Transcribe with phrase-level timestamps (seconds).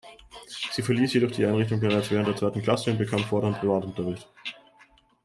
[0.71, 4.27] Sie verließ jedoch die Einrichtung bereits während der zweiten Klasse und bekam fortan Privatunterricht.